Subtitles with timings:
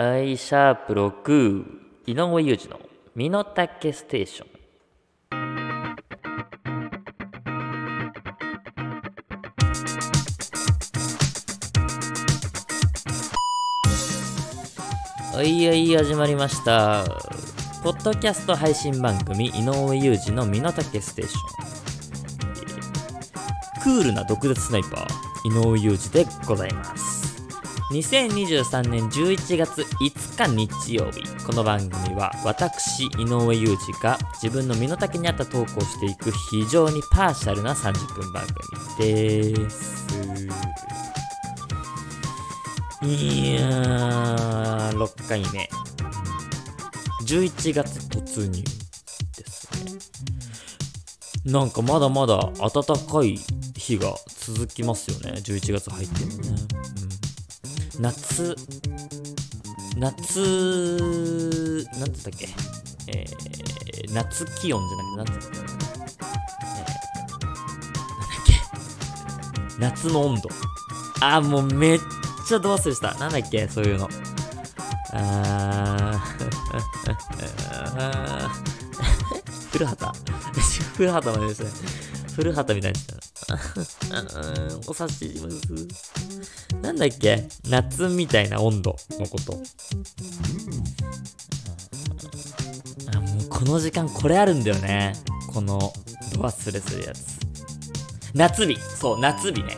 [0.00, 1.64] I シャープ6
[2.06, 2.78] 井上裕二の
[3.16, 4.48] 身の丈ステーション。
[15.34, 17.04] はいはい始まりました。
[17.82, 21.40] ポッドキャスト配信番組井上裕二の身の丈ステーショ
[23.80, 23.82] ン。
[23.82, 27.07] クールな毒舌スナイパー井上裕二でございます。
[27.90, 38.44] 2023年11月5日日曜日この番組は私井上裕二が自分の身の丈に合ったトークをしていく非常にパーシャルな30分番
[38.98, 40.06] 組です。
[43.00, 45.70] いやー6回目
[47.24, 49.66] 11月突入です
[51.46, 51.52] ね。
[51.52, 53.38] なんかまだまだ暖かい
[53.74, 55.38] 日が続きますよね。
[55.38, 56.50] 11月入ってもね、
[57.98, 58.56] 夏
[59.96, 62.48] 夏なんつったっけ？
[63.08, 70.06] えー、夏気温じゃなくてなんつったっけ、えー、なんだっけ？
[70.06, 70.48] 夏の温度。
[71.20, 72.00] あーもうめっ
[72.46, 73.14] ちゃど忘れした。
[73.14, 73.66] なんだっけ？
[73.68, 74.08] そういうの。
[75.12, 76.18] あー。
[79.72, 80.18] 古畑。
[80.96, 81.70] 古畑までですね。
[82.36, 83.16] 古畑みたいにした。
[84.86, 85.58] お察しします。
[86.88, 87.46] なんだっけ？
[87.68, 89.60] 夏みたいな温度のこと。
[93.14, 95.12] あもうこの時間これあるんだよね。
[95.52, 95.78] この
[96.34, 97.38] ど忘れするやつ。
[98.34, 98.80] 夏日。
[98.80, 99.76] そう夏日ね。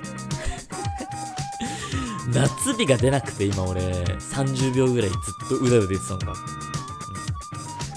[2.33, 3.81] 夏日が出なくて今俺。
[3.83, 6.33] 30秒ぐらいずっとうだうだ言ってたのか、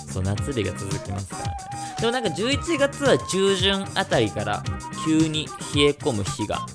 [0.06, 1.44] うん、そう夏日が続きますから。
[1.44, 1.54] ね
[2.00, 4.64] でもなんか11月は中旬あたりから
[5.06, 6.66] 急に冷え込む日が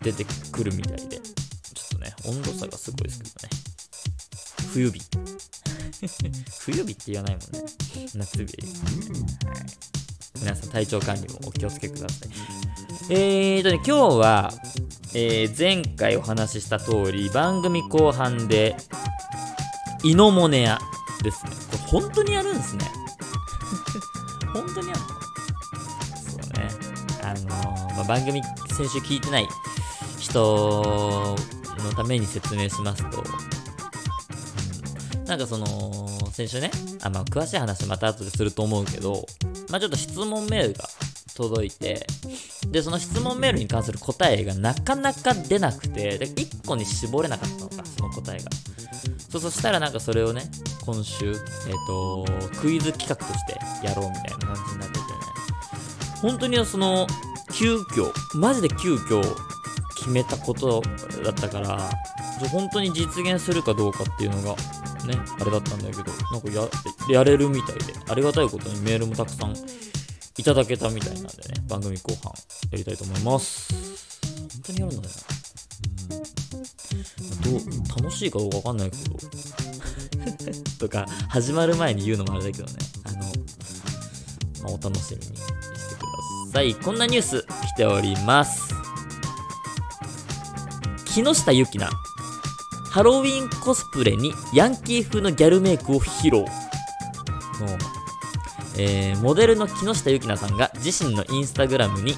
[0.00, 1.16] 出てくるみたいで。
[1.16, 3.50] ちょっとね温度差がすごいですけどね。
[4.72, 5.00] 冬日。
[6.60, 7.72] 冬日って言わないもんね。
[8.14, 8.46] 夏日、はい、
[10.40, 12.28] 皆さん体調管理もお気をつけください。
[13.10, 14.52] えーとね今日は
[15.14, 18.74] えー、前回お話しした通り番組後半で
[20.02, 20.78] イノモネア
[21.22, 21.52] ですね。
[21.70, 22.84] これ本当にやるんですね。
[24.54, 25.06] 本当にやるの？
[26.16, 26.70] そうね。
[27.22, 29.48] あのー、まあ、番組先週聞いてない
[30.32, 31.36] 人
[31.84, 33.22] のために説明しますと、
[35.18, 36.70] うん、なんかその先週ね
[37.02, 39.26] あ、まあ、詳しい話また後ですると思うけど
[39.70, 40.88] まあちょっと質問メールが
[41.36, 42.06] 届いて
[42.68, 48.50] でその質問メールに関する答えがなかなか出なくてで1個に絞れなかったのかその答えが。
[49.30, 50.42] そうそしたらなんかそれをね
[50.84, 52.26] 今週えっ、ー、と
[52.60, 55.04] クイズ企画としてやろうみたいな感じになっててね。
[56.20, 57.06] 本当にその
[57.54, 59.22] 急遽マジで急遽
[60.02, 60.82] 決めたこと
[61.24, 61.78] だったから
[62.50, 64.56] 本当に実現するかどうかっていうのが
[65.06, 66.50] ねあれだったんだけどなんか
[67.08, 69.54] ややれるみたいでありがたいことにメールもたくさん
[70.38, 71.32] いただけたみたいなんでね、
[71.68, 72.32] 番組後半
[72.70, 73.72] やりたいと思います。
[74.54, 75.14] 本当にやるんだね。
[77.44, 77.60] うん。
[77.60, 79.18] どう、楽しいかどうかわかんないけど。
[80.80, 82.72] とか、始まる前に言うのもあれだけどね。
[83.04, 83.24] あの、ま
[84.70, 86.74] あ、お楽しみにしてください。
[86.74, 88.81] こんなニュース来ております。
[91.14, 91.90] 木下ゆきな。
[92.90, 96.46] ハロウィンコスプレにヤンキー風のギャルメイクを披露。
[98.78, 102.14] えー、モデルの木下ゆきなさんが自身のインスタグラムに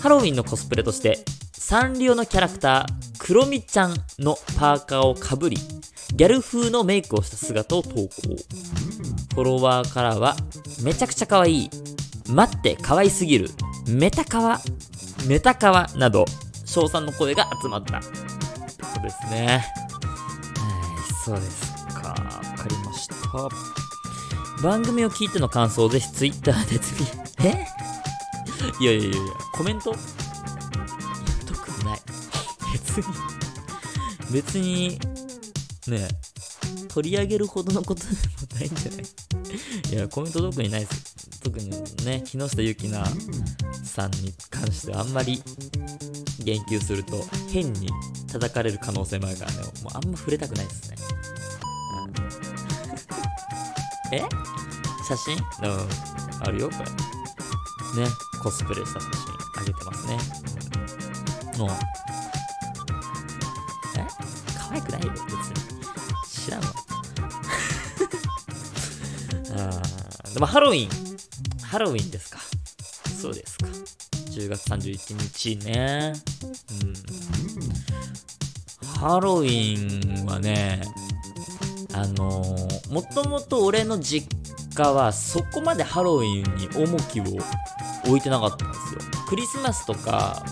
[0.00, 1.18] ハロウィンのコスプレとして
[1.52, 5.58] サンリオのキャラクタークロミちゃんのパーカーをかぶり
[6.14, 8.08] ギャル風のメイクをした姿を投稿
[9.34, 10.36] フォロワーからは
[10.82, 11.70] めちゃくちゃ可愛い
[12.30, 13.50] 待って可愛すぎる
[13.86, 14.58] メタカワ
[15.28, 16.24] メタカワなど
[16.66, 18.02] 称賛の声が集まった。
[18.02, 19.46] そうですね。
[19.46, 19.62] はい
[21.24, 22.10] そうですか。
[22.10, 23.14] わかりました。
[24.62, 27.06] 番組を聞いての感想をぜひ Twitter でツイ
[27.42, 27.66] え？
[28.78, 29.94] いやいやいやいや、コメント？
[31.46, 32.00] 特にない。
[32.72, 33.04] 別に、
[34.32, 35.00] 別に、
[35.88, 36.08] ね
[36.88, 38.14] 取り上げるほどのことでも
[38.54, 39.02] ないんじゃない？
[39.94, 41.15] いや、コメント特にないです。
[41.46, 41.70] 特に
[42.04, 43.06] ね、木下ゆきな
[43.84, 45.40] さんに関してはあんまり
[46.40, 47.88] 言及すると変に
[48.32, 50.96] 叩かれる可能性もあるからね、もうあんま触れたくないですね。
[54.10, 54.22] え？
[55.08, 55.36] 写真？
[55.36, 55.88] うん。
[56.40, 58.02] あるよ、これ。
[58.02, 58.10] ね。
[58.42, 60.18] コスプレした写真あげてますね。
[61.58, 61.70] もう。
[63.96, 64.04] え？
[64.58, 65.54] 可愛くないよ、別に。
[66.28, 66.74] 知らんわ。
[70.26, 71.05] あでもハロウィン。
[71.76, 72.38] ハロウィンですか？
[73.20, 73.66] そうですか。
[74.30, 76.14] 10月31日ね。
[78.82, 78.98] うん。
[78.98, 80.80] ハロウィンはね、
[81.92, 84.26] あのー、もともと俺の実
[84.74, 87.24] 家はそこまでハロウィンに重きを
[88.06, 89.00] 置いてなかったんですよ。
[89.28, 90.42] クリスマスとか、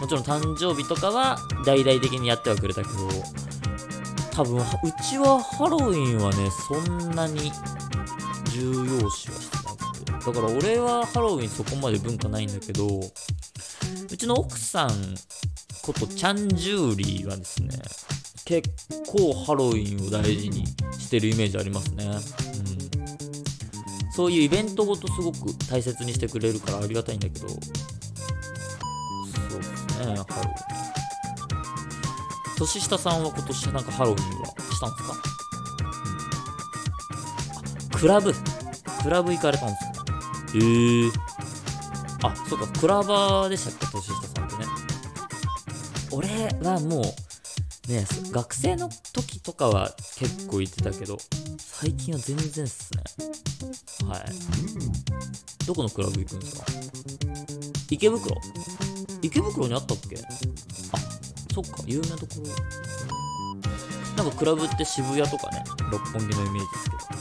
[0.00, 3.08] もちろん誕生日とかは大々的にやってはくれたけど、
[4.30, 4.62] 多分、う
[5.02, 7.50] ちはハロウィンはね、そんなに
[8.52, 9.37] 重要視は。
[10.28, 13.00] だから俺はハロウィンそこまで文化ないんだけど、う
[14.16, 14.90] ちの奥さん
[15.82, 17.70] ことチャンジューリーはですね、
[18.44, 18.68] 結
[19.06, 20.66] 構ハロウィンを大事に
[20.98, 22.04] してるイメージありますね。
[22.06, 22.20] うん。
[24.12, 27.72] そういうイベントごとすごく大切にしてくれるからありがたいんだけど、そうです
[30.00, 30.18] ね、ハロウィン。
[32.58, 35.08] 年下さんは今年なんかハロウィンはしたんです
[37.92, 38.34] か、クラブ。
[39.02, 39.87] クラブ行かれたんですか？
[40.54, 41.12] えー。
[42.22, 44.66] あ、そうか、クラバーでしたっけ年下さんってね。
[46.10, 46.28] 俺
[46.68, 51.18] はもう、ね、学生の時とかは結構行ってたけど、
[51.58, 53.02] 最近は全然っすね。
[54.08, 54.24] はい。
[55.66, 56.66] どこのクラブ行くんですか？
[57.90, 58.36] 池袋？
[59.22, 60.16] 池袋にあったっけ？
[60.16, 60.20] あ、
[61.54, 62.42] そっか、有名なところ。
[64.16, 65.62] なんかクラブって渋谷とかね、
[65.92, 67.17] 六本木のイメージですけど。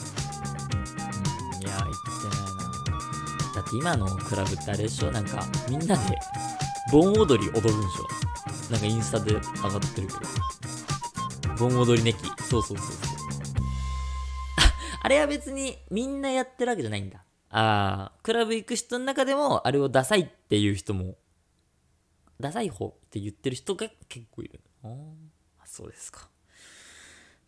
[3.68, 5.12] って今のクラブってあれでしょ？
[5.12, 6.02] なんか、みんなで
[6.92, 8.72] 盆踊り踊るんでしょ？
[8.72, 9.42] なんかインスタで上が
[9.78, 10.20] ってるけど。
[11.58, 12.20] 盆踊りネキ。
[12.44, 12.88] そうそうそうそう。
[15.02, 17.24] あれは別にみんなやってるわけじゃないんだ。
[17.50, 21.16] ああ、クラブ行く人の中でもあれをダサいっていう人も
[22.40, 24.60] ダサい方って言ってる人が結構いる。
[24.84, 24.90] あ
[25.64, 26.30] あ、そうですか。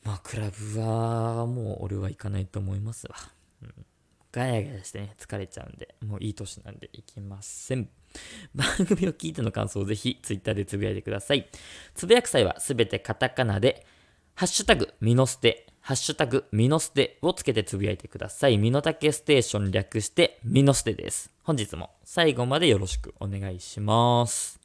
[0.04, 3.16] まあ、クラブはもう俺は行かないと思いますわ。
[3.62, 3.86] うん、
[4.32, 7.90] ガヤガヤしてね、疲れちゃうんで、もういい年なんで行きません。
[8.54, 11.50] 番組を聞いての感想をぜひ Twitter でつぶやいてください。
[11.96, 13.86] つぶやく際はすべてカタカナで、
[14.36, 18.58] ハッシュタグ、ミノステ、ハッシュタグ、ミノステをつけてつぶやいてください。
[18.58, 21.32] ミノタケステーション略して、ミノステです。
[21.44, 24.60] 本日も最後までよろしくお願いします。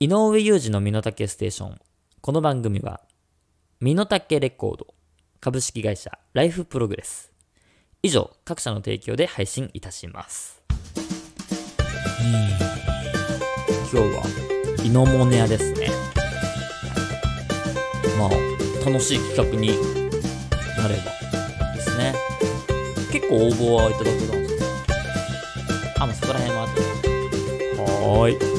[0.00, 1.80] 井上裕二の身の丈ステーション。
[2.20, 3.00] この番組は、
[3.80, 4.94] 身の丈レコード、
[5.40, 7.31] 株式会社ライフプログレス。
[8.04, 10.60] 以上、各社の提供で配信いたします。
[13.92, 14.24] 今日は、
[14.84, 15.88] イノモネアですね。
[18.18, 18.30] まあ、
[18.84, 19.68] 楽しい企画に
[20.76, 22.12] なればですね。
[23.12, 24.58] 結構応募はいただけたんです
[25.94, 26.80] かあ、もうそこら辺は後で。
[27.78, 28.51] はーい。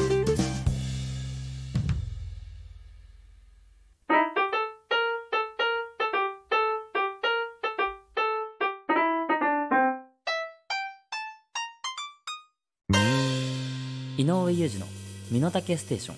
[15.54, 16.16] 身の丈ステーション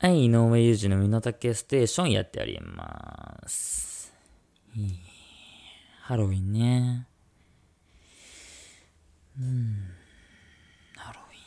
[0.00, 4.12] はい、井上裕二の身の丈ステーションやっております。
[6.02, 7.08] ハロウィンね。
[9.40, 9.74] うん。
[10.96, 11.40] ハロウィン。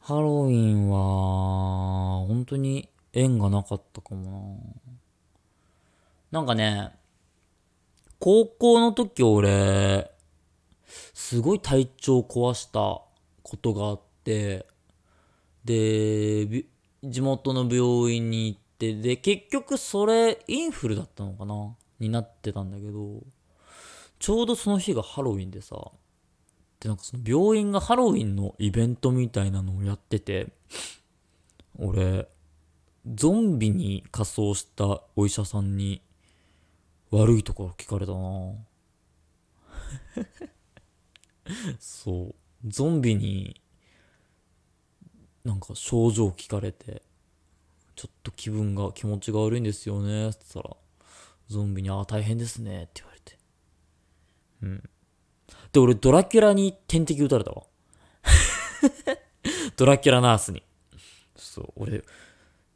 [0.00, 4.58] ハロウィンは、本当に縁がなかったかも
[6.32, 6.40] な。
[6.40, 6.90] なんかね、
[8.24, 10.10] 高校の時俺、
[11.12, 13.02] すごい体調壊した
[13.42, 14.64] ことがあって、
[15.62, 16.64] で、
[17.04, 21.76] 地元の病院に行って、で、結局それインフルだったのかな？
[22.00, 23.20] になってたんだけど、
[24.18, 25.76] ちょうどその日がハロウィンでさ、
[26.80, 30.48] で、なんかその病院がハロウィンのイベントみたいなのをやってて、
[31.78, 32.26] 俺、
[33.06, 36.00] ゾンビに仮装したお医者さんに
[37.14, 38.18] 悪いところ聞かれたな。
[41.78, 42.34] そう。
[42.66, 43.60] ゾンビに
[45.44, 47.02] なんか症状聞かれて
[47.94, 50.30] ちょっと気分が気持ちが悪いんですよね。
[50.30, 50.76] って言ったら
[51.48, 53.38] ゾンビに「ああ大変ですね」って言われて。
[54.62, 54.82] うん。
[55.72, 57.64] で俺ドラキュラに点滴打たれたわ。
[59.76, 60.62] ドラキュラナースに。
[61.36, 61.72] そう。
[61.76, 62.02] 俺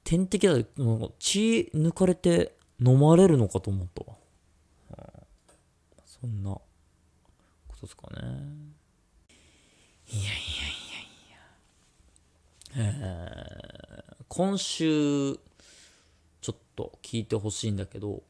[0.05, 4.18] 点滴だと血抜かれて飲まれるのかと思ったわ。
[6.21, 6.63] そんなこ
[7.77, 8.79] とですかね。
[10.11, 10.87] いやいやい
[12.77, 12.93] やいや。
[12.93, 15.39] えー、今週、
[16.41, 18.23] ちょっと聞いてほしいんだけど、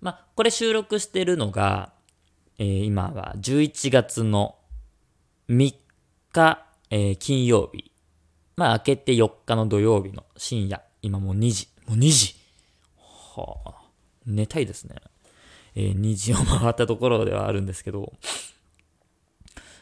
[0.00, 1.92] まあ、これ収録してるのが、
[2.58, 4.56] えー、今は11月の
[5.48, 5.74] 3
[6.32, 7.92] 日、えー、金曜日。
[8.56, 10.82] まあ、明けて4日の土曜日の深夜。
[11.00, 11.68] 今もう2時。
[11.86, 12.34] もう2時。
[12.96, 13.74] はあ、
[14.26, 14.96] 寝たいですね。
[15.78, 18.12] えー、虹を回ったところではあるんですけど、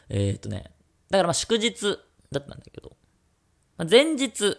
[0.09, 0.71] えっ、とね、
[1.09, 1.97] だからまあ祝日
[2.31, 2.95] だったんだけど、
[3.77, 4.57] まあ前日、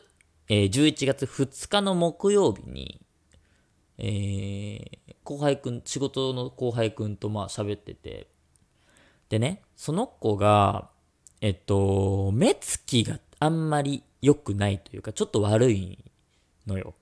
[0.49, 3.01] えー11月2日の木曜日に、
[3.99, 8.27] えー後輩くん、仕事の後輩くんとまあ喋ってて、
[9.29, 10.89] でね、その子が、
[11.41, 15.99] えっと、目つきがあんまり良くないというか、ちょっと悪い
[16.67, 16.95] のよ。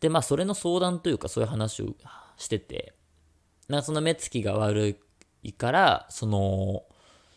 [0.00, 1.94] で、まあ、それの相談というか、そういう話を
[2.38, 2.94] してて、
[3.70, 5.00] なその目つきが悪
[5.42, 6.84] いから、その、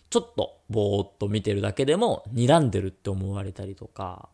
[0.09, 4.29] ちょっとぼーっと見てるだけでも、睨んでるって思われたりとか、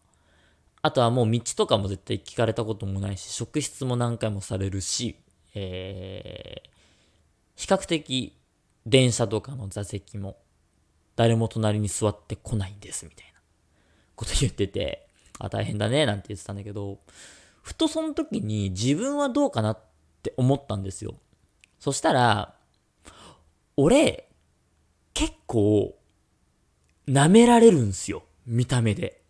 [0.82, 5.18] あとはもう道とかも絶対聞かれたこともないし、職質も何回もされるし、
[5.54, 6.70] えー、
[7.56, 8.38] 比較的
[8.86, 10.38] 電車とかの座席も
[11.16, 13.40] 誰も隣に座ってこないんですみたいな
[14.16, 17.00] こと言ってて、あ、大変だねなんて言ってたんだけど、
[17.62, 19.80] ふとその時に自分はどうかなっ
[20.24, 21.16] て思ったんですよ。
[21.80, 22.56] そしたら、
[23.78, 24.30] 俺、
[25.14, 25.96] 結構、
[27.08, 28.24] 舐められるんすよ。
[28.46, 29.22] 見た目で。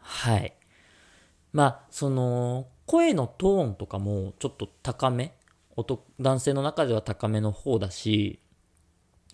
[0.00, 0.54] はい。
[1.52, 5.34] まあ、その、声のトーンとかもちょっと高め。
[5.76, 8.40] 男男性の中では高めの方だし、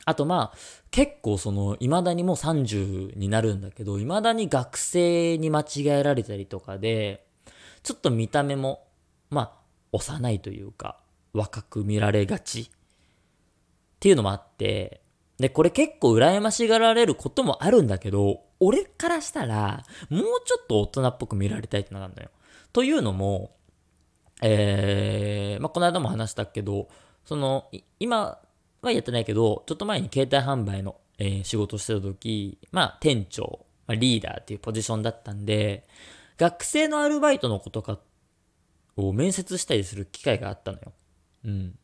[0.05, 0.59] あとまあ、
[0.91, 7.27] 結構その、未だにもう30になるんだけど、未だに学生に間違えられたりとかで、
[7.83, 8.87] ちょっと見た目も、
[9.31, 9.53] まあ、
[9.93, 11.01] 幼いというか、
[11.35, 12.67] 若く見られがちっ
[14.00, 15.03] ていうのもあって、
[15.38, 22.31] で、これ結構羨ましがられることもあるんだけど、俺からしたら、もうちょっと大人っぽく見られたいってのがあるのよ。
[22.73, 23.57] というのも、
[24.43, 26.88] えー、まあ、この間も話したけど、
[27.25, 28.38] その、今
[28.83, 35.87] はやってないけど、ちょっと前に携帯販売の、えー仕事してた時、まあ、店長、まあ、リーダーっていうポジションだったんで、
[36.37, 37.99] 学生のアルバイトの子とか
[38.97, 40.93] を面接したりする機会があったのよ。
[41.45, 41.79] うん。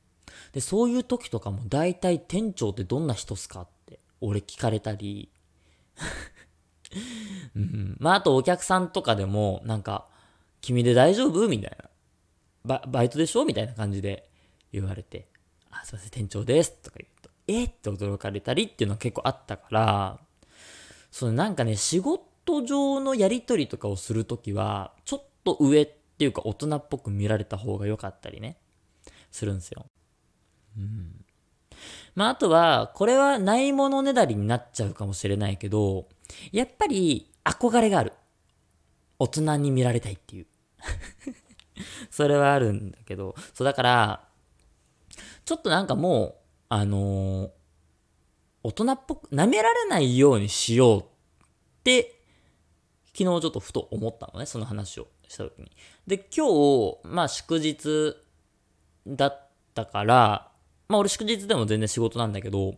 [0.53, 5.31] で、そういう時とかも大体店長ってどんな人っすかって俺聞かれたり、
[7.55, 7.97] うん。
[7.99, 10.09] まあ、あとお客さんとかでも、なんか、
[10.61, 11.49] 君で大丈夫？
[11.49, 11.89] みたいな。
[12.65, 13.45] ババイトでしょ？
[13.45, 14.29] みたいな感じで
[14.73, 15.27] 言われて、
[15.71, 16.73] あ、すいません、店長です。
[16.83, 17.65] とか言うと、え？
[17.65, 20.19] って驚かれたりっていうのは結構あったから、
[21.11, 25.87] そのなんかね、仕事上のやりとりとかをするときは、ちょっと上っ
[26.19, 28.59] ていうか大人っぽく見られた方が良かったりね、
[29.31, 29.87] するんですよ。
[30.77, 31.25] うん。
[32.15, 36.09] まあ、あとは、これはないものねだりになっちゃうかもしれないけど、
[36.53, 38.13] やっぱり憧れがある。
[39.19, 40.47] 大人に見られたいっていう。
[42.11, 44.29] それはあるんだけど、そうだから、
[45.45, 46.35] ちょっとなんかもう、
[46.69, 47.51] あのー
[48.63, 51.05] 大人っぽく、舐められないようにしようっ
[51.83, 52.21] て、
[53.07, 55.71] 昨日ちょっとふと思ったのね、その話をした時に。
[56.07, 58.17] で、今日、まあ祝日
[59.07, 60.51] だったから、
[60.89, 62.75] まあ俺祝日でも全然仕事なんだけど、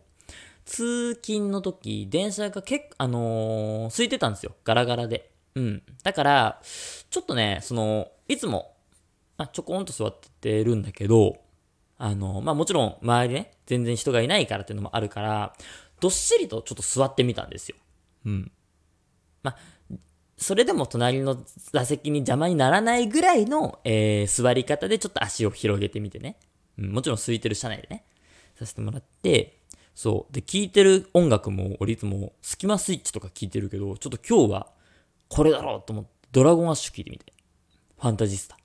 [0.65, 4.55] 通勤の時、電車が結構、あのー空いてたんですよ。
[4.63, 5.31] ガラガラで。
[5.55, 5.83] うん。
[6.03, 6.61] だから、
[7.09, 8.75] ちょっとね、その、いつも、
[9.37, 11.37] まあ、ちょこんと座ってるんだけど、
[11.97, 15.53] あの、まあ、もちろん周りね、全然人がいないからっていうのもあるから、
[15.99, 17.75] どっしりとちょっと座ってみたんですよ。
[18.25, 18.51] うん。
[19.43, 19.57] まあ、
[20.43, 26.35] それでも隣の座席に邪魔にならないぐらいの、えー座り方でちょっと足を広げてみてね。
[26.77, 28.03] うん、もちろん空いてる車内でね、
[28.59, 29.59] させてもらって、
[29.95, 30.33] そう。
[30.33, 34.67] で、聴いてる音楽も、俺いつもスキマスイッチとか聴いてるけど、ちょっと今日は
[35.29, 37.31] これだろうと思って、ドラゴンアッシュ聴いてみて。
[37.99, 38.57] ファンタジスタ。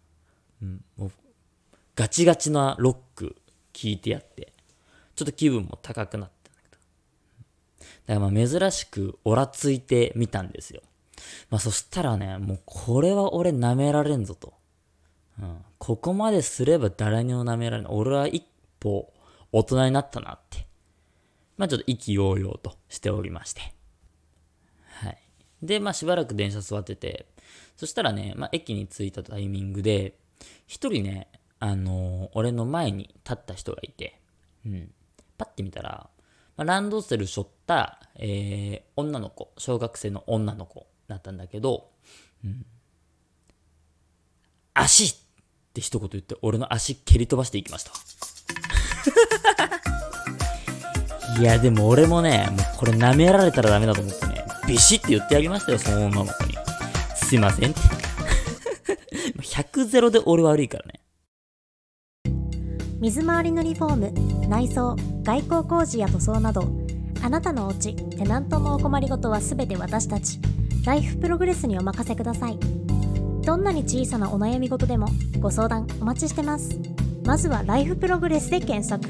[0.62, 0.84] うん。
[0.96, 1.12] もう、
[1.94, 3.36] ガチガチなロック
[3.72, 4.52] 聴いてやって、
[5.14, 6.82] ちょっと気分も高くなってだけど。
[8.06, 10.82] だからまあ珍しくオラついてみたんですよ。
[11.50, 14.54] まあそしたらね、もうこれは俺舐められんぞと。
[15.40, 15.64] うん。
[15.78, 17.92] ここまですれば誰にも舐められない。
[17.92, 18.44] 俺は一
[18.80, 19.12] 歩
[19.52, 20.66] 大人になったなって。
[21.56, 23.60] まあちょっと意気揚々としておりまして。
[24.86, 25.18] はい。
[25.62, 27.26] で、まあしばらく電車座ってて、
[27.76, 30.14] そしたらね、まあ駅に着いたタイミングで、
[30.66, 31.28] 一人ね、
[31.60, 34.20] あのー俺の前に立った人がいて、
[34.64, 34.90] うん。
[35.36, 36.08] パッて見たら、
[36.56, 41.90] まあ、ランドセル背負った、えー、女の子、小学生の女の子だったんだけど、
[42.44, 42.64] うん。
[44.74, 45.14] 足っ
[45.74, 47.92] て一言言って、俺の足蹴り飛ばしていきました。
[51.40, 56.54] いや、でも俺もね、もうこれ舐められたらダメだと思ってね、ビシって言ってあげましたよ、その女の子に。
[57.16, 57.80] すいませんって。
[59.40, 61.00] 100ゼロで俺悪いからね。
[63.00, 66.64] 水回りのリフォーム内装外構工事や塗装など
[67.22, 70.40] あなたのお家テナントのお困りごとはすべて私たち
[70.88, 72.58] ライフプログレスにお任せください。
[73.42, 75.06] どんなに小さなお悩み事でも
[75.38, 76.80] ご相談お待ちしてます。
[77.26, 79.06] まずはライフプログレスで検索。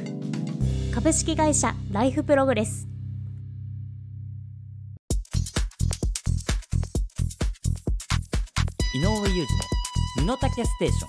[0.92, 2.88] 株式会社ライフプログレス。
[8.92, 9.46] 井上裕二の
[10.18, 11.08] 「身の丈ステーション」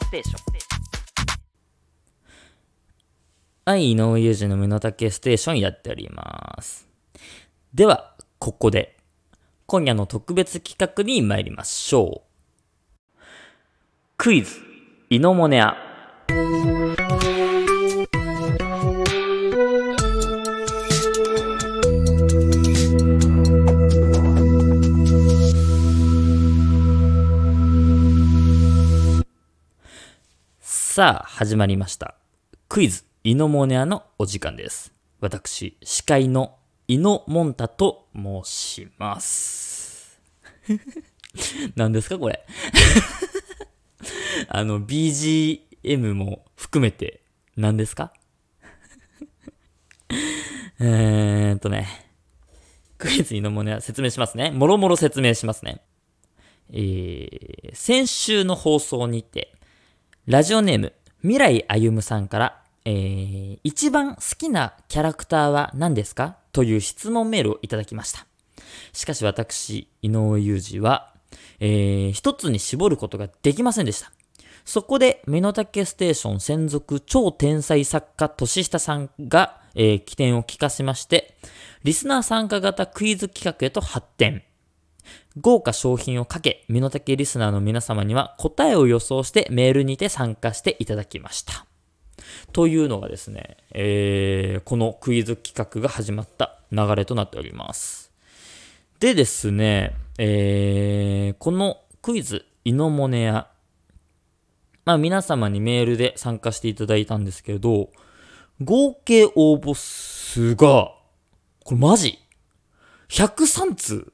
[3.66, 6.88] はい井上裕二の「身の丈ステーション」やっております。
[7.74, 8.99] ではここで
[9.72, 13.20] 今夜の特別企画に参りましょう。
[14.18, 14.58] クイズ、
[15.12, 15.78] イノモネア。
[30.62, 32.16] さあ、始まりました。
[32.70, 34.92] クイズ、イノモネアのお時間です。
[35.22, 36.56] 私、司会の
[36.90, 40.20] イノモンタと申します。
[41.78, 42.44] 何ですかこれ？
[44.50, 47.22] あの、BGM も含めて、
[47.56, 48.12] 何ですか？
[50.82, 52.08] えーっとね。
[52.98, 54.50] クイズイノモネア説明しますね。
[54.50, 55.82] もろもろ説明しますね。
[56.72, 59.54] えー、先週の放送にて、
[60.26, 66.39] ラジオネーム、未来あゆむさんから、えー、一番好きなキャラクターは何ですか？
[66.52, 68.26] という質問メールをいただきました。
[68.94, 71.14] しかし私、井上裕二は、
[71.60, 74.12] えー、一つに絞ることができませんでした。
[74.66, 81.36] そこで、身の丈ステーション専属超天才作家、年下さんが、えー、起点を聞かせまして、
[81.84, 84.44] リスナー参加型クイズ企画へと発展。
[85.40, 91.66] 豪華商品をかけ、身の丈リスナーの皆様には答えを予想してメールにて参加していただきました。
[92.52, 98.12] というのがですね、えー、このクイズ企画が始まった流れとなっております。
[99.00, 103.48] でですね、えー、このクイズ、イノモネア、
[104.86, 107.92] まあ皆様にメールで参加していただいたんですけれど、
[108.62, 110.94] 合計応募数が、
[111.64, 112.20] これマジ
[113.10, 114.12] ?103 通？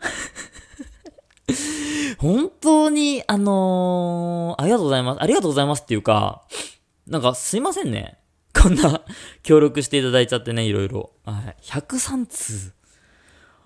[2.18, 5.22] 本当に、あのーありがとうございます。
[5.22, 6.42] ありがとうございますっていうか、
[7.06, 8.18] なんかすいませんね。
[8.54, 9.02] こんな
[9.42, 11.10] 協力していただいちゃってね、いろいろ。
[11.24, 11.56] はい。
[11.62, 12.72] 103通。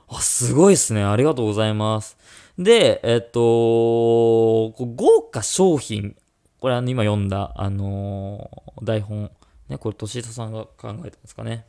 [0.08, 1.02] あ、すごいっすね。
[1.02, 2.16] ありがとうございます。
[2.58, 6.16] で、えっと、豪華商品。
[6.60, 9.30] これあの、今読んだ、あのー台本。
[9.68, 11.66] ね、これ、としさんが考えたんですかね。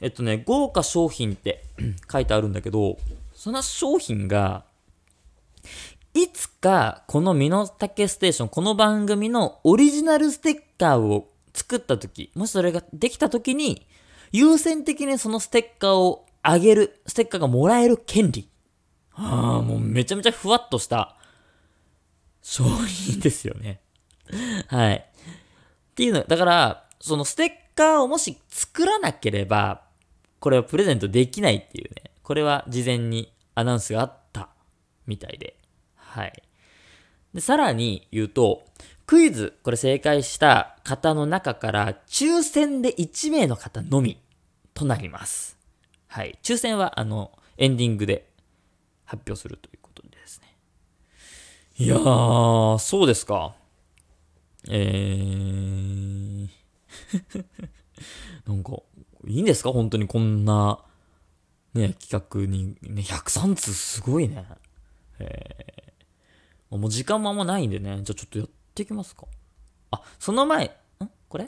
[0.00, 1.64] えっとね、豪華商品って
[2.10, 2.98] 書いてあるんだけど、
[3.34, 4.64] その商品が、
[6.14, 13.88] いつかこの身の丈ステーション、この番組のオリジナルステッカーを作った時、もしそれができた時に、
[14.30, 18.48] 優先的にそのステッカーをあげる、ステッカーがもらえる権利。
[19.12, 21.16] ああ、もうめちゃめちゃふわっとした
[22.42, 23.80] 商品ですよね。
[24.68, 24.94] はい。
[24.94, 29.82] っていうの、だから、そのステッカーをもし作らなければ、
[30.38, 32.12] これはプレゼントできないっていうね。
[32.22, 34.50] これは事前にアナウンスがあった
[35.08, 35.56] みたいで。
[36.14, 36.32] はい。
[37.34, 38.64] で、さらに言うと、
[39.04, 44.20] クイズ、これ正解した方の中から、抽選で1名の方のみ
[44.74, 45.58] となります。
[46.06, 46.38] はい。
[46.44, 48.30] 抽選は、あの、エンディングで
[49.04, 50.56] 発表するということでですね。
[51.78, 53.56] いやー、そうですか。
[54.70, 56.48] えー、
[58.46, 58.78] なんか、
[59.26, 59.72] いいんですか？
[59.72, 60.78] 本当にこんな、
[61.74, 64.44] ね、企画に、ね、103通すごいね。
[65.18, 65.73] えー、
[66.78, 68.00] もう時間もあんまないんでね。
[68.02, 69.26] じゃあちょっとやっていきますか。
[69.90, 70.70] あ、その前、ん？
[71.28, 71.44] これ？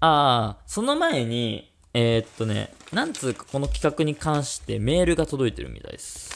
[0.00, 6.30] ああ、その前に、えー、っとね、なんつうかこの企画に関してメールが届いてるみたいです。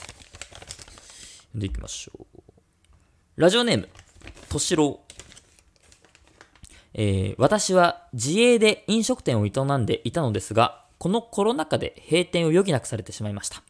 [1.54, 2.42] でいきましょう。
[3.36, 3.88] ラジオネーム、
[4.48, 5.12] としろう。
[6.94, 13.62] えー私は自営で飲食店を営んでいたのですが、このコロナ禍で閉店を余儀なくされてしまいました。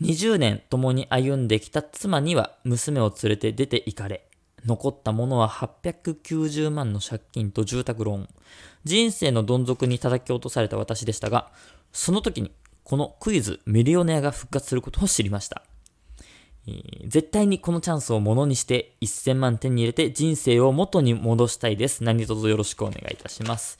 [0.00, 4.24] 20年共に歩んできた妻には娘を連れて出て行かれ、
[4.64, 8.28] 残ったものは890万の借金と住宅ローン。
[8.84, 11.50] 人生のどん底に叩き落とされた私でしたが、
[11.92, 12.52] その時に
[12.84, 15.62] このクイズミリオネアが復活することを知りました。
[17.06, 22.04] 絶対にこのチャンスをものにして1000万手に入れて人生を元に戻したいです。
[22.04, 23.78] 何卒よろしくお願いいたします。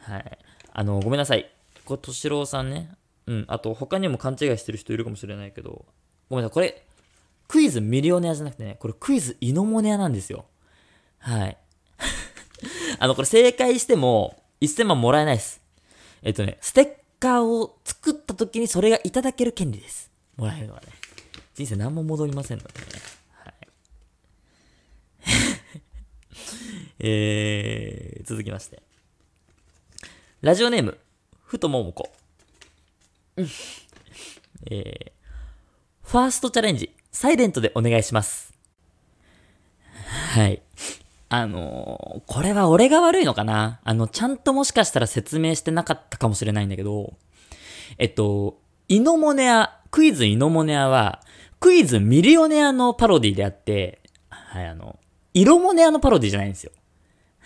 [0.00, 0.38] はい。
[0.72, 1.50] あの、ごめんなさい。
[1.84, 2.90] これ、敏郎さんね。
[3.26, 3.44] うん。
[3.48, 5.84] あと、他にも勘違いしてる人いるかもしれないけど、
[6.28, 6.54] ごめんなさい。
[6.54, 6.86] これ、
[7.48, 10.46] クイズミリオネアじゃなくてね、これクイズイノモネアなんですよ。
[11.18, 11.56] はい。
[12.98, 15.60] あの、これ正解しても1000万もらえないです。
[16.22, 20.10] えっとね、ステッカーを作った時にそれがいただける権利です。
[20.36, 20.88] もらえるのはね。
[21.54, 22.86] 人生何も戻りませんのでね。
[23.32, 23.54] はい。
[26.98, 28.82] えー、続きまして。
[30.42, 30.98] ラジオネーム、
[31.44, 32.12] ふとももこ。
[34.70, 35.12] えー、
[36.02, 38.54] ファーストチャレンジ、サイレントでお願いします。
[40.34, 40.62] はい。
[41.28, 43.80] あのーこれは俺が悪いのかな？
[43.84, 47.14] あの、ちゃんともしかしたら説明してなかったかもしれないんだけど、
[47.98, 51.20] えっと、イノモネア、クイズイノモネアは、
[51.60, 54.98] クイズミリオネアのパロディであって、はい、あの、
[55.34, 56.72] イロモネアのパロディじゃないんですよ。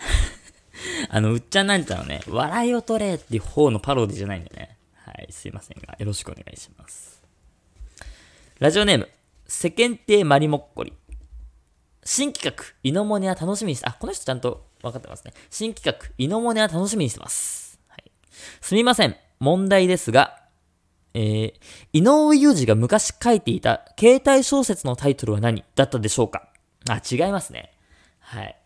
[1.08, 4.76] あの、うっちゃなんちゃんのね、笑いを取れっていう方のパロディじゃないんでね。
[5.20, 7.22] い、すいませんが、よろしくお願いします。
[8.58, 9.08] ラジオネーム、
[9.46, 10.92] 世間体マリモッコリ。
[12.04, 15.32] 新企画、イノモネア楽しみにして、あ、この人ちゃんと分かってますね。
[15.50, 17.78] 新企画、イノモネア楽しみにしてます。
[17.88, 18.10] はい。
[18.60, 19.16] すみません。
[19.38, 20.40] 問題ですが、
[21.12, 21.52] えー、
[21.92, 25.64] 井上裕二が昔書いていた携帯小説のタイトルは何？
[25.74, 26.48] だったでしょうか？
[26.88, 27.72] あ、違いますね。
[28.20, 28.56] はい。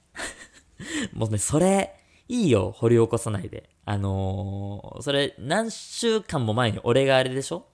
[1.12, 1.94] もうね、それ、
[2.28, 3.68] いいよ、掘り起こさないで。
[3.86, 7.66] あのー、それ、何週間も前に俺があれでしょ？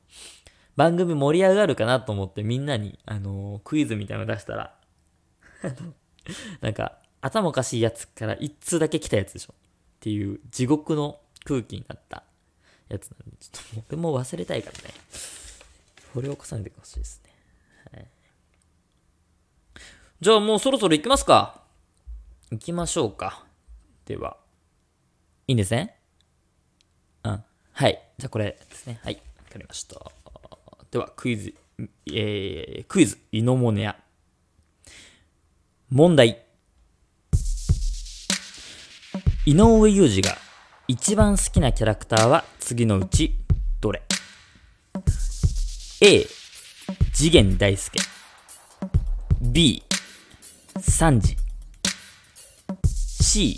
[0.77, 4.75] 番組盛り上がるかなと思ってみんなに、あのークイズみたいなの出したら、
[6.61, 9.55] なんか、頭おかしいやつから一通だけ来たやつでしょ？
[9.55, 9.57] っ
[10.01, 12.25] ていう地獄の空気になった
[12.89, 14.95] やつなんで、ちょっと僕も忘れたいからね。
[16.15, 17.31] 掘り起こさないでほしいですね。
[17.93, 18.07] はい。
[20.21, 21.63] じゃあもうそろそろ行きますか。
[22.51, 23.45] 行きましょうか。
[24.07, 24.39] では。
[25.47, 26.00] いいんですね？
[27.81, 27.99] はい。
[28.19, 29.01] じゃあこれですね。
[29.03, 29.15] はい。
[29.15, 29.97] わかりました。
[30.91, 31.55] では、クイズ、
[32.13, 33.97] えー、クイズ、イノモネア。
[35.89, 36.45] 問題。
[39.47, 40.37] 井上裕二が
[40.89, 43.35] 一番好きなキャラクターは次のうち
[43.81, 44.03] どれ
[46.03, 46.27] ?A、
[47.15, 47.99] 次元大介。
[49.41, 49.83] B、
[50.79, 51.35] 三時。
[52.85, 53.57] C、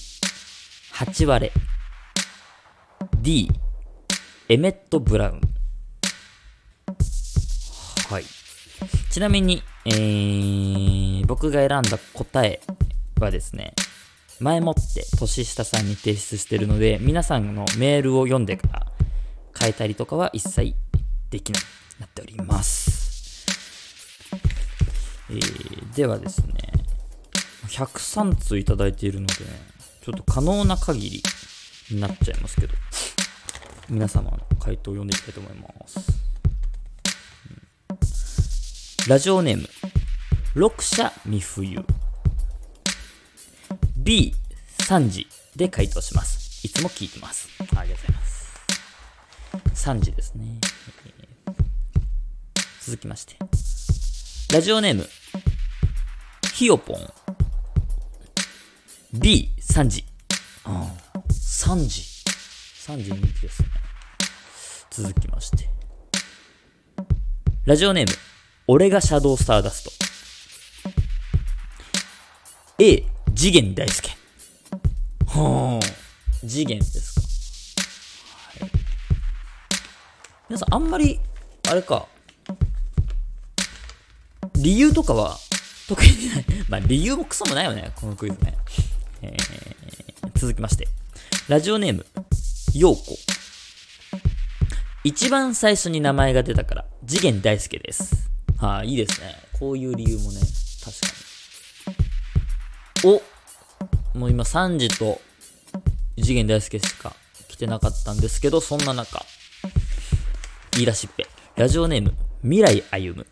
[0.93, 1.51] 八割。
[3.21, 3.51] D、
[4.53, 5.41] エメット・ブラウン。
[8.11, 8.25] はい。
[9.11, 12.61] ちなみに、えー、僕が選んだ答え
[13.19, 13.73] はですね、
[14.41, 18.87] 前もって年下さんに提出してるので、皆さんのメールを読んでから
[19.59, 20.75] 変えたりとかは一切
[21.31, 21.63] できない
[22.01, 23.47] なっております。
[25.31, 26.53] えー、ではですね、
[27.69, 29.35] 103通いただいているので、
[30.05, 31.23] ちょっと可能な限り
[31.91, 32.75] になっちゃいますけど、
[33.89, 36.23] 皆様の回答を読んでいきたいと思います。
[39.09, 39.69] ラジオネーム、
[40.55, 41.85] 六社未冬。
[43.97, 44.35] B、
[44.79, 46.67] 3時で回答します。
[46.67, 47.49] いつも聞いてます。
[47.59, 48.53] ありがとうございます。
[49.91, 50.61] 3時ですね。
[52.81, 53.37] 続きまして。
[54.53, 55.09] ラジオネーム、
[56.55, 57.13] ひよぽん。
[59.13, 60.05] B、3時。
[60.65, 62.12] ああ、3時。
[62.83, 63.69] 3時人気ですね。
[64.91, 65.71] 続きまして。
[67.65, 68.13] ラジオネーム、
[68.67, 69.91] 俺がシャドウスターダスト。
[72.83, 73.05] A、
[73.37, 74.11] 次元大介。
[75.27, 75.87] はあ、
[76.41, 77.15] 次元です
[78.59, 78.65] か。
[78.65, 78.71] はい。
[80.49, 81.21] 皆さん、あんまり、
[81.71, 82.09] あれか、
[84.57, 85.37] 理由とかは
[85.87, 86.45] 特にない。
[86.69, 88.59] まあ、理由もクソもないよね、このクイズね。
[89.23, 90.89] えー、続きまして。
[91.47, 92.05] ラジオネーム、
[92.75, 93.03] ようこ。
[95.05, 98.31] 一番最初に名前が出たから、次元大介です。
[98.57, 99.35] はあ、いいですね。
[99.59, 100.41] こういう理由もね、
[100.83, 101.07] 確か
[103.05, 103.21] に。
[104.15, 105.21] おもう今3時と
[106.17, 107.15] 次元大介しか
[107.49, 109.23] 来てなかったんですけど、そんな中、
[110.73, 111.27] 言い出しっぺ。
[111.57, 113.27] ラジオネーム、未来歩む。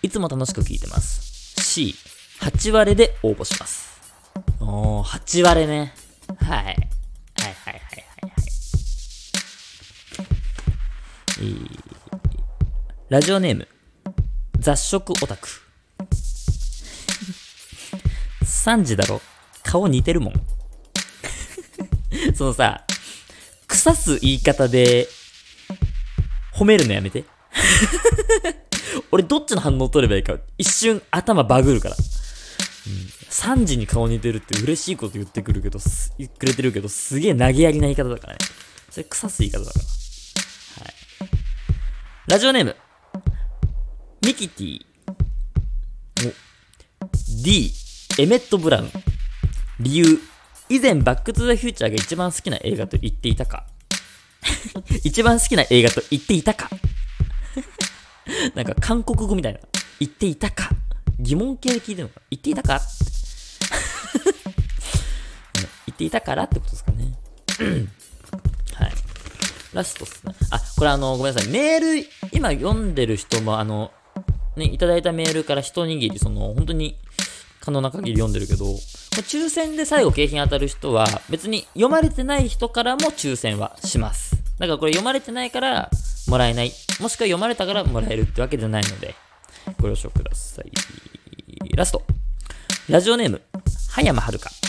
[0.00, 1.60] いつも楽しく聞いてます。
[1.62, 1.94] C、
[2.40, 4.00] 8割で応募します。
[4.60, 5.92] おー、8割ね。
[6.40, 6.95] はい
[11.38, 11.80] えー
[13.08, 13.68] ラジオネーム、
[14.58, 15.46] 雑食オタク。
[18.42, 19.20] 3時だろ？
[19.62, 20.32] 顔似てるもん。
[22.34, 22.84] そのさ、
[23.68, 25.06] 腐す言い方で、
[26.52, 27.24] 褒めるのやめて。
[29.12, 31.94] 俺どっちの反応取ればいいか、一瞬頭バグるから。
[31.94, 31.98] う
[32.90, 35.78] ん、3時に顔似てるって嬉しいこと言ってくるけど、
[36.18, 38.38] 言ってくれてるけど、すげえ投げやりな言い方だからね。
[38.90, 39.84] それ腐す言い方だから。
[42.28, 42.74] ラジオネーム、
[44.26, 44.80] ミキティ。
[47.44, 47.70] D、
[48.18, 48.90] エメット・ブラウン。
[49.78, 50.18] 理由、
[50.68, 53.64] 以前バック・トゥ・ザ・フューチャーが一番好きな映画と言っていたか。
[55.04, 56.68] 一番好きな映画と言っていたか。
[58.56, 59.60] なんか韓国語みたいな。
[60.00, 60.70] 言っていたか。
[61.20, 62.20] 疑問系で聞いてるのか。
[62.28, 62.82] 言っていたか
[65.86, 67.16] 言っていたからってことですかね。
[69.76, 70.34] ラストっすね。
[70.50, 71.52] あ、これあの、ごめんなさい。
[71.52, 73.92] メール、今読んでる人もあの、
[74.56, 76.96] ね、いただいたメールから一握り、その、本当に、
[77.60, 84.36] 可能な限り読んでるけど、抽選で最後景品当たる人は、別に読まれてない人からも抽選はします。
[84.58, 85.90] だからこれ読まれてないから
[86.26, 86.72] もらえない。
[87.00, 89.14] もしくは読まれたからもらえるってわけじゃないので、
[89.78, 90.72] ご了承ください。
[91.76, 92.02] ラスト。
[92.88, 93.42] ラジオネーム、
[93.90, 94.65] 葉山遥香。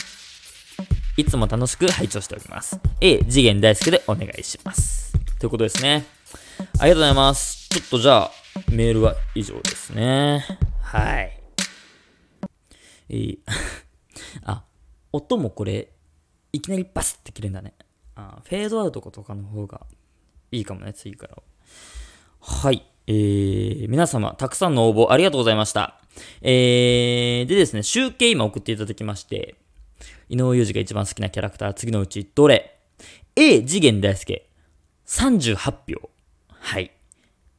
[1.18, 2.80] いつも楽しく拝聴しております。
[3.02, 5.14] A、次元大好きでお願いします。
[5.40, 6.06] ということですね。
[6.80, 7.68] ありがとうございます。
[7.70, 8.32] ちょっとじゃあ、
[8.72, 10.46] メールは以上ですね。
[10.80, 11.42] はい。
[13.10, 13.38] えー
[14.46, 14.64] あ、
[15.12, 15.92] 音もこれ、
[16.54, 17.74] いきなりバスって切れるんだね。
[18.14, 19.88] あフェードアウトとかの方が
[20.52, 21.42] いいかもね、次からは。
[22.40, 22.86] はい。
[23.08, 26.00] えー、皆様、たくさんの応募ありがとうございました。
[26.44, 29.56] えー、でですね、集計今送っていただきまして、
[30.30, 32.80] 井上裕二が一番好きなキャラクター、次のうちどれ
[33.36, 34.50] ?A、次元大介、
[35.06, 35.56] 38
[35.88, 36.10] 票。
[36.50, 36.92] はい。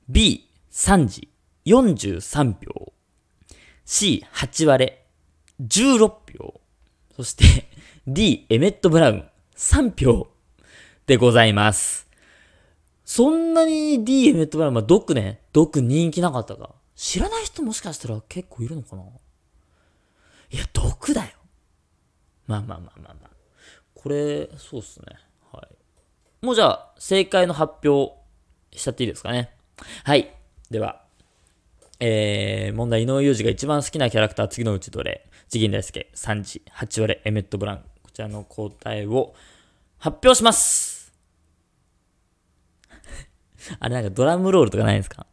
[0.09, 1.29] B、3時、
[1.67, 2.93] 43票。
[3.85, 5.07] C、8割れ、
[5.63, 5.99] 16
[6.39, 6.61] 票。
[7.17, 7.69] そして、
[8.07, 10.29] D、エメット・ブラウン、3票
[11.07, 12.07] でございます。
[13.05, 16.75] そんなに D、エメット・ブラウン、まあ、ドックね、ドック人気なかったか。
[16.95, 19.03] 知らない人もしかしたら結構いるのかな
[20.51, 21.38] いや、ドックだよ。
[22.49, 23.31] まあまあまあまあまあ。
[23.95, 25.07] これ、そうっすね。
[25.53, 25.63] は
[26.43, 26.45] い。
[26.45, 28.13] もうじゃあ、正解の発表
[28.77, 29.51] しちゃっていいですかね。
[30.05, 30.35] はい。
[30.71, 31.05] では、
[32.01, 35.25] えー、問題、井上裕二が一番好きなキャラクター、次のうちどれ？
[35.49, 37.85] 次元大介、3時、8割、エメット・ブラン。
[38.03, 39.35] こちらの答えを
[39.99, 41.13] 発表します
[43.81, 45.27] あれなんかドラムロールとかないですか？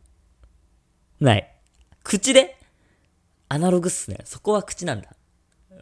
[1.20, 1.56] ない。
[2.04, 2.58] 口で？
[3.50, 4.18] アナログっすね。
[4.26, 5.10] そこは口なんだ。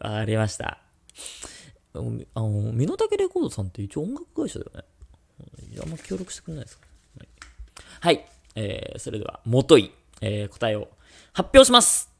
[0.00, 0.80] わかりました。
[1.94, 4.84] あの、あのミノタケレコードさんって一応音楽会社だよね。
[5.82, 6.86] あんま協力してくれないですか
[7.18, 7.28] はい。
[8.00, 10.88] はい、えー、それでは、もとい、えー、答えを
[11.32, 12.10] 発表します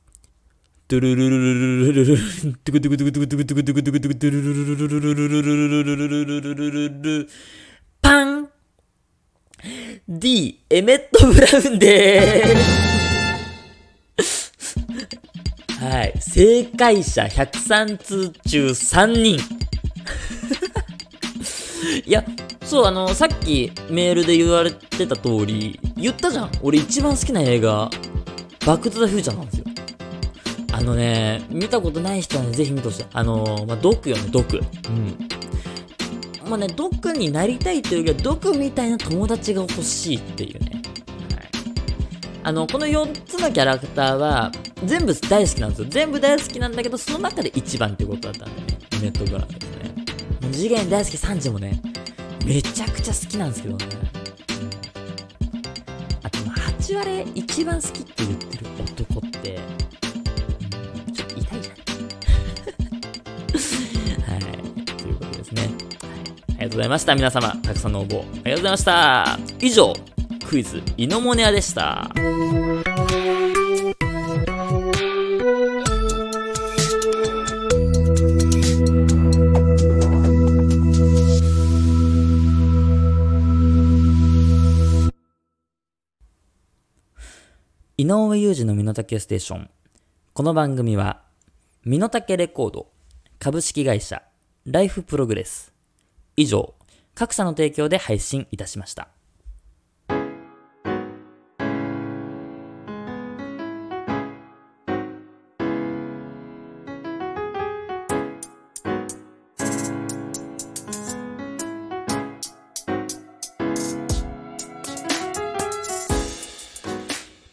[0.88, 7.28] ドゥルルルルルルルルルルドゥクドゥクドゥクドゥクドゥクドゥクドゥクドゥクドゥルルルルルルルルルルルルルルルルル
[8.02, 8.50] パン
[10.06, 12.56] !D、エメット・ブラウンでー
[12.90, 12.93] す
[15.84, 16.14] はい。
[16.18, 19.38] 正解者103通中3人。
[22.06, 22.24] いや、
[22.64, 26.50] そう、あの、さっきメールで言われてた通り、言ったじゃん。
[26.62, 27.90] 俺一番好きな映画、
[28.64, 29.64] バックトゥザフューチャーなんですよ。
[30.72, 33.04] あのね、見たことない人はね、ぜひ見てほしい。
[33.12, 34.56] あの、まあ、ドクよね、ドク。
[34.56, 36.48] うん。
[36.48, 40.73] まあね、ドクになりたいというよりは、ドクみたいな友達が欲しいっていうね。
[42.46, 44.52] あの、この4つのキャラクターは、
[44.84, 45.86] 全部大好きなんですよ。
[45.88, 48.78] 全部大好きなんだけど、その中で一番ってことだったんだよね。
[49.00, 49.88] ネットブラウンですね。
[50.42, 51.80] もう次元大好き3時もね、
[52.44, 53.86] めちゃくちゃ好きなんですけどね。
[56.22, 59.58] あと、8割一番好きって言ってる男って、
[61.06, 61.76] うんちょっと痛いじゃん。
[64.32, 64.40] はい。
[64.84, 65.70] ということですね。
[66.48, 67.14] ありがとうございました。
[67.14, 69.38] 皆様、たくさんの応募、ありがとうございました。
[69.60, 69.94] 以上、
[70.48, 72.10] クイズ、イノモネアでした。
[87.96, 89.70] 井上裕二の身の丈ステーション。
[90.34, 91.22] この番組は、
[91.84, 92.88] 身の丈レコード、
[93.38, 94.22] 株式会社、
[94.66, 95.72] ライフプログレス。
[96.36, 96.74] 以上、
[97.14, 99.13] 各社の提供で配信いたしました。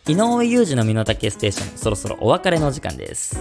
[0.08, 3.40] 井上裕二の身の丈ステーション、そろそろお別れの時間です。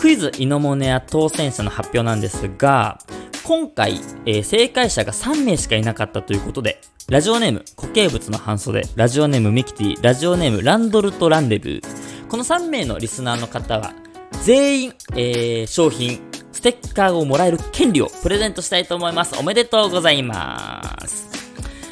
[0.00, 2.98] クイズイノモネア当選者の発表なんですが、
[3.44, 11.82] 今回、えー正解者が3名しかいなかったということで、ラジオネーム、固形物の半袖、ラジオネームミキティ、ラジオネームランドルとランデブー。
[12.28, 13.92] この3名のリスナーの方は、
[14.42, 16.20] 全員、えー商品、
[16.52, 19.36] ステッカーをもらえる権利をプレゼントしたいと思います。
[19.38, 21.27] おめでとうございます。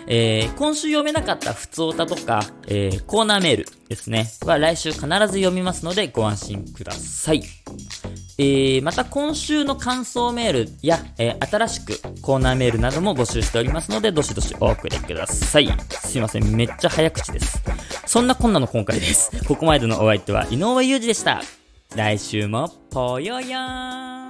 [0.09, 7.43] えー今週読めなかった普通歌とか、えーコーナーメールですね、は来週必ず読みますのでご安心ください。
[8.39, 15.69] えーまた今週の感想メールや、えー新しくコーナーメールなども募集しておりますので、どしどしお送りください。
[15.91, 17.63] すいません、めっちゃ早口です。
[18.07, 19.45] そんなこんなの今回です。
[19.47, 21.43] ここまでのお相手は井上裕二でした。
[21.95, 24.26] 来週もぽよよーん。